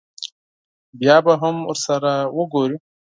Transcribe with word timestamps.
بیا 0.99 1.15
به 1.25 1.33
هم 1.41 1.55
ورسره 1.69 2.13
وګوري. 2.37 2.77